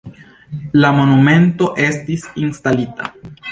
[0.83, 3.15] La monumento estis instalita.